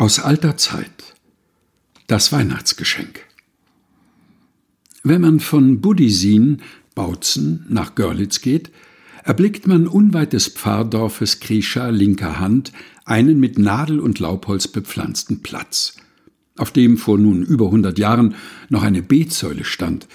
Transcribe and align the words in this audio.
Aus 0.00 0.18
alter 0.18 0.56
Zeit. 0.56 1.14
Das 2.06 2.32
Weihnachtsgeschenk. 2.32 3.20
Wenn 5.02 5.20
man 5.20 5.40
von 5.40 5.82
Budisin, 5.82 6.62
Bautzen, 6.94 7.66
nach 7.68 7.96
Görlitz 7.96 8.40
geht, 8.40 8.70
erblickt 9.24 9.66
man 9.66 9.86
unweit 9.86 10.32
des 10.32 10.48
Pfarrdorfes 10.48 11.40
Krischa 11.40 11.90
linker 11.90 12.40
Hand 12.40 12.72
einen 13.04 13.40
mit 13.40 13.58
Nadel 13.58 14.00
und 14.00 14.18
Laubholz 14.20 14.68
bepflanzten 14.68 15.42
Platz, 15.42 15.96
auf 16.56 16.70
dem 16.70 16.96
vor 16.96 17.18
nun 17.18 17.42
über 17.42 17.70
hundert 17.70 17.98
Jahren 17.98 18.36
noch 18.70 18.82
eine 18.82 19.02
Betsäule 19.02 19.64
stand, 19.66 20.08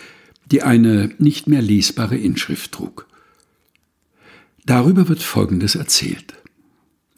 die 0.50 0.64
eine 0.64 1.14
nicht 1.20 1.46
mehr 1.46 1.62
lesbare 1.62 2.18
Inschrift 2.18 2.72
trug. 2.72 3.06
Darüber 4.66 5.10
wird 5.10 5.22
Folgendes 5.22 5.76
erzählt. 5.76 6.34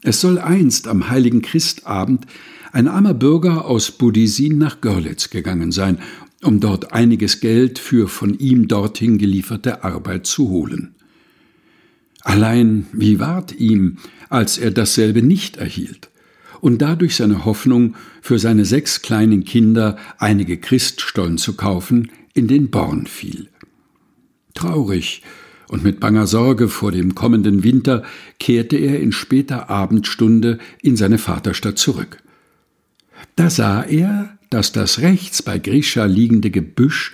Es 0.02 0.20
soll 0.20 0.38
einst 0.38 0.86
am 0.86 1.08
heiligen 1.08 1.42
Christabend 1.42 2.26
ein 2.72 2.88
armer 2.88 3.14
Bürger 3.14 3.64
aus 3.64 3.90
Budisin 3.90 4.58
nach 4.58 4.80
Görlitz 4.80 5.30
gegangen 5.30 5.72
sein, 5.72 5.98
um 6.42 6.60
dort 6.60 6.92
einiges 6.92 7.40
Geld 7.40 7.78
für 7.78 8.08
von 8.08 8.38
ihm 8.38 8.68
dorthin 8.68 9.18
gelieferte 9.18 9.82
Arbeit 9.82 10.26
zu 10.26 10.50
holen. 10.50 10.94
Allein 12.22 12.86
wie 12.92 13.18
ward 13.18 13.58
ihm, 13.58 13.98
als 14.28 14.58
er 14.58 14.70
dasselbe 14.70 15.22
nicht 15.22 15.56
erhielt 15.56 16.10
und 16.60 16.82
dadurch 16.82 17.16
seine 17.16 17.44
Hoffnung, 17.44 17.94
für 18.20 18.38
seine 18.38 18.64
sechs 18.64 19.02
kleinen 19.02 19.44
Kinder 19.44 19.96
einige 20.18 20.58
Christstollen 20.58 21.38
zu 21.38 21.54
kaufen, 21.54 22.10
in 22.34 22.46
den 22.46 22.70
Born 22.70 23.06
fiel. 23.06 23.48
Traurig 24.54 25.22
und 25.68 25.84
mit 25.84 26.00
banger 26.00 26.26
Sorge 26.26 26.68
vor 26.68 26.92
dem 26.92 27.14
kommenden 27.14 27.62
Winter 27.62 28.02
kehrte 28.38 28.76
er 28.76 29.00
in 29.00 29.12
später 29.12 29.70
Abendstunde 29.70 30.58
in 30.82 30.96
seine 30.96 31.18
Vaterstadt 31.18 31.78
zurück. 31.78 32.22
Da 33.36 33.50
sah 33.50 33.82
er, 33.82 34.38
dass 34.50 34.72
das 34.72 35.00
rechts 35.00 35.42
bei 35.42 35.58
Grisha 35.58 36.04
liegende 36.06 36.50
Gebüsch 36.50 37.12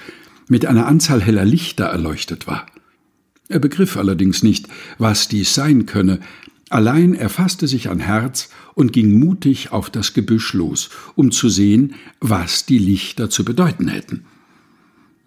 mit 0.48 0.66
einer 0.66 0.86
Anzahl 0.86 1.20
heller 1.20 1.44
Lichter 1.44 1.86
erleuchtet 1.86 2.46
war. 2.46 2.66
Er 3.48 3.58
begriff 3.58 3.96
allerdings 3.96 4.42
nicht, 4.42 4.68
was 4.98 5.28
dies 5.28 5.54
sein 5.54 5.86
könne, 5.86 6.20
allein 6.70 7.14
er 7.14 7.28
fasste 7.28 7.66
sich 7.66 7.90
ein 7.90 8.00
Herz 8.00 8.50
und 8.74 8.92
ging 8.92 9.18
mutig 9.18 9.72
auf 9.72 9.90
das 9.90 10.14
Gebüsch 10.14 10.54
los, 10.54 10.90
um 11.14 11.30
zu 11.30 11.48
sehen, 11.48 11.94
was 12.20 12.66
die 12.66 12.78
Lichter 12.78 13.30
zu 13.30 13.44
bedeuten 13.44 13.88
hätten. 13.88 14.24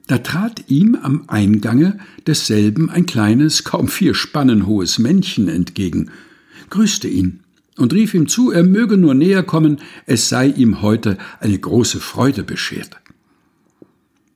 Da 0.07 0.19
trat 0.19 0.69
ihm 0.69 0.95
am 0.95 1.25
Eingange 1.27 1.99
desselben 2.25 2.89
ein 2.89 3.05
kleines, 3.05 3.65
kaum 3.65 3.89
vier 3.89 4.13
Spannen 4.13 4.65
hohes 4.65 4.99
Männchen 4.99 5.49
entgegen, 5.49 6.11
grüßte 6.69 7.09
ihn 7.09 7.41
und 7.75 7.93
rief 7.93 8.13
ihm 8.13 8.27
zu, 8.27 8.51
er 8.51 8.63
möge 8.63 8.95
nur 8.95 9.13
näher 9.13 9.43
kommen, 9.43 9.79
es 10.05 10.29
sei 10.29 10.47
ihm 10.47 10.81
heute 10.81 11.17
eine 11.41 11.59
große 11.59 11.99
Freude 11.99 12.43
beschert. 12.43 12.97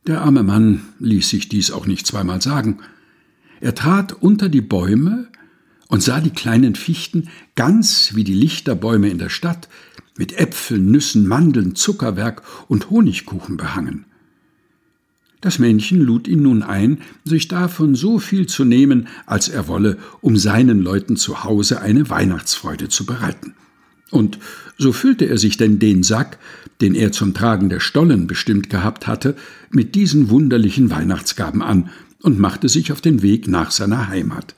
Der 0.08 0.22
arme 0.22 0.44
Mann 0.44 0.82
ließ 1.00 1.30
sich 1.30 1.48
dies 1.48 1.72
auch 1.72 1.88
nicht 1.88 2.06
zweimal 2.06 2.42
sagen. 2.42 2.80
Er 3.62 3.74
trat 3.74 4.14
unter 4.14 4.50
die 4.50 4.62
Bäume 4.62 5.28
und 5.88 6.04
sah 6.04 6.20
die 6.20 6.32
kleinen 6.32 6.76
Fichten 6.76 7.30
ganz 7.56 8.12
wie 8.14 8.24
die 8.24 8.34
Lichterbäume 8.34 9.10
in 9.10 9.20
der 9.20 9.30
Stadt, 9.30 9.70
mit 10.18 10.34
Äpfeln, 10.34 10.92
Nüssen, 10.92 11.28
Mandeln, 11.28 11.76
Zuckerwerk 11.76 12.44
und 12.68 12.90
Honigkuchen 12.90 13.58
behangen. 13.58 14.06
Das 15.42 15.58
Männchen 15.58 16.02
lud 16.02 16.28
ihn 16.28 16.44
nun 16.44 16.62
ein, 16.62 17.00
sich 17.26 17.48
davon 17.48 17.96
so 17.96 18.20
viel 18.20 18.46
zu 18.46 18.64
nehmen, 18.64 19.08
als 19.26 19.50
er 19.50 19.68
wolle, 19.68 19.98
um 20.22 20.38
seinen 20.38 20.82
Leuten 20.82 21.18
zu 21.18 21.44
Hause 21.44 21.82
eine 21.82 22.10
Weihnachtsfreude 22.10 22.90
zu 22.90 23.08
bereiten. 23.08 23.56
Und 24.12 24.38
so 24.78 24.94
füllte 24.94 25.26
er 25.26 25.40
sich 25.40 25.58
denn 25.58 25.80
den 25.80 26.04
Sack, 26.04 26.38
den 26.80 26.94
er 26.94 27.12
zum 27.12 27.34
Tragen 27.34 27.70
der 27.70 27.80
Stollen 27.80 28.28
bestimmt 28.28 28.70
gehabt 28.70 29.08
hatte, 29.08 29.36
mit 29.72 29.96
diesen 29.96 30.30
wunderlichen 30.30 30.92
Weihnachtsgaben 30.92 31.64
an 31.64 31.90
und 32.22 32.40
machte 32.40 32.70
sich 32.70 32.92
auf 32.92 33.02
den 33.02 33.24
Weg 33.24 33.48
nach 33.48 33.72
seiner 33.72 34.10
Heimat, 34.10 34.54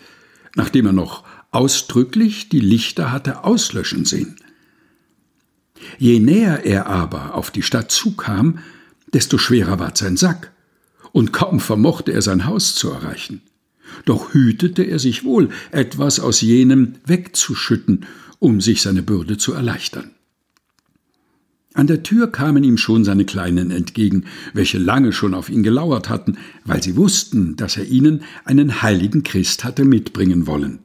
nachdem 0.56 0.88
er 0.88 0.94
noch 0.94 1.24
ausdrücklich 1.52 2.50
die 2.50 2.60
Lichter 2.60 3.12
hatte 3.12 3.44
auslöschen 3.46 4.06
sehen. 4.06 4.36
Je 5.98 6.20
näher 6.20 6.66
er 6.66 6.88
aber 6.88 7.36
auf 7.36 7.52
die 7.52 7.62
Stadt 7.62 7.92
zukam, 7.92 8.60
desto 9.14 9.38
schwerer 9.38 9.80
ward 9.80 9.98
sein 9.98 10.18
Sack, 10.18 10.52
und 11.14 11.32
kaum 11.32 11.62
vermochte 11.62 12.12
er 12.12 12.22
sein 12.22 12.46
Haus 12.46 12.76
zu 12.76 12.90
erreichen. 12.90 13.42
Doch 14.04 14.34
hütete 14.34 14.84
er 14.84 15.00
sich 15.00 15.24
wohl, 15.24 15.50
etwas 15.72 16.20
aus 16.20 16.42
jenem 16.42 16.96
wegzuschütten, 17.06 18.06
um 18.40 18.60
sich 18.60 18.82
seine 18.82 19.04
Bürde 19.04 19.38
zu 19.38 19.54
erleichtern. 19.54 20.12
An 21.76 21.88
der 21.88 22.04
Tür 22.04 22.32
kamen 22.32 22.64
ihm 22.64 22.78
schon 22.78 23.04
seine 23.04 23.26
Kleinen 23.26 23.72
entgegen, 23.72 24.26
welche 24.54 24.78
lange 24.78 25.12
schon 25.12 25.34
auf 25.34 25.50
ihn 25.50 25.64
gelauert 25.64 26.10
hatten, 26.10 26.38
weil 26.66 26.84
sie 26.84 26.96
wussten, 26.96 27.56
dass 27.56 27.78
er 27.78 27.86
ihnen 27.86 28.24
einen 28.46 28.82
heiligen 28.82 29.24
Christ 29.24 29.64
hatte 29.64 29.86
mitbringen 29.86 30.46
wollen. 30.46 30.80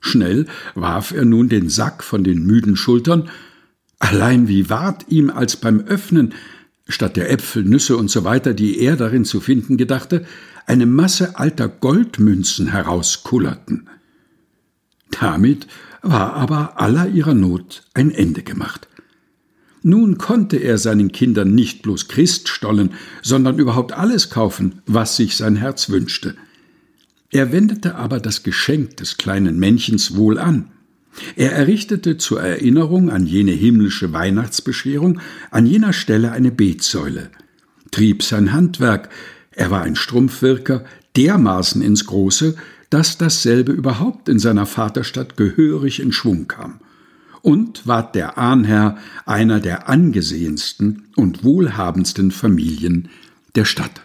Schnell 0.00 0.46
warf 0.74 1.12
er 1.12 1.24
nun 1.24 1.48
den 1.48 1.68
Sack 1.68 2.04
von 2.04 2.24
den 2.24 2.44
müden 2.44 2.76
Schultern, 2.76 3.28
allein 3.98 4.48
wie 4.48 4.70
ward 4.70 5.06
ihm 5.08 5.30
als 5.30 5.56
beim 5.56 5.80
Öffnen 5.80 6.32
statt 6.90 7.16
der 7.16 7.30
Äpfel, 7.30 7.64
Nüsse 7.64 7.96
und 7.96 8.10
so 8.10 8.24
weiter, 8.24 8.54
die 8.54 8.78
er 8.80 8.96
darin 8.96 9.24
zu 9.24 9.40
finden 9.40 9.76
gedachte, 9.76 10.24
eine 10.66 10.86
Masse 10.86 11.38
alter 11.38 11.68
Goldmünzen 11.68 12.68
herauskullerten. 12.68 13.88
Damit 15.18 15.66
war 16.02 16.34
aber 16.34 16.80
aller 16.80 17.08
ihrer 17.08 17.34
Not 17.34 17.82
ein 17.94 18.10
Ende 18.10 18.42
gemacht. 18.42 18.88
Nun 19.82 20.18
konnte 20.18 20.58
er 20.58 20.76
seinen 20.78 21.10
Kindern 21.10 21.54
nicht 21.54 21.82
bloß 21.82 22.08
Christstollen, 22.08 22.90
sondern 23.22 23.58
überhaupt 23.58 23.92
alles 23.92 24.28
kaufen, 24.30 24.82
was 24.86 25.16
sich 25.16 25.36
sein 25.36 25.56
Herz 25.56 25.88
wünschte. 25.88 26.36
Er 27.30 27.52
wendete 27.52 27.94
aber 27.94 28.20
das 28.20 28.42
Geschenk 28.42 28.96
des 28.98 29.16
kleinen 29.16 29.58
Männchens 29.58 30.16
wohl 30.16 30.38
an. 30.38 30.70
Er 31.36 31.52
errichtete 31.52 32.16
zur 32.16 32.40
Erinnerung 32.40 33.10
an 33.10 33.26
jene 33.26 33.52
himmlische 33.52 34.12
Weihnachtsbescherung 34.12 35.20
an 35.50 35.66
jener 35.66 35.92
Stelle 35.92 36.32
eine 36.32 36.50
Betsäule, 36.50 37.30
trieb 37.90 38.22
sein 38.22 38.52
Handwerk, 38.52 39.08
er 39.50 39.70
war 39.70 39.82
ein 39.82 39.96
Strumpfwirker, 39.96 40.84
dermaßen 41.16 41.82
ins 41.82 42.06
Große, 42.06 42.56
dass 42.88 43.18
dasselbe 43.18 43.72
überhaupt 43.72 44.28
in 44.28 44.38
seiner 44.38 44.66
Vaterstadt 44.66 45.36
gehörig 45.36 46.00
in 46.00 46.12
Schwung 46.12 46.48
kam, 46.48 46.80
und 47.42 47.86
ward 47.86 48.14
der 48.14 48.38
Ahnherr 48.38 48.98
einer 49.26 49.60
der 49.60 49.88
angesehensten 49.88 51.08
und 51.16 51.44
wohlhabendsten 51.44 52.30
Familien 52.30 53.08
der 53.54 53.64
Stadt. 53.64 54.02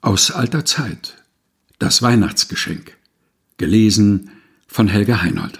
Aus 0.00 0.30
alter 0.30 0.64
Zeit 0.64 1.16
das 1.78 2.02
Weihnachtsgeschenk 2.02 2.96
gelesen 3.56 4.30
von 4.68 4.88
Helga 4.88 5.22
Heinold. 5.22 5.58